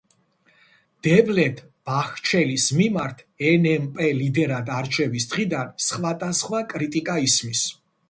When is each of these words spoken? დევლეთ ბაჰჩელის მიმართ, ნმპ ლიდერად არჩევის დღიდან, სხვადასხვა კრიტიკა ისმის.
დევლეთ 1.07 1.61
ბაჰჩელის 1.89 2.65
მიმართ, 2.79 3.23
ნმპ 3.67 4.03
ლიდერად 4.23 4.75
არჩევის 4.81 5.31
დღიდან, 5.37 5.73
სხვადასხვა 5.93 6.67
კრიტიკა 6.77 7.25
ისმის. 7.31 7.67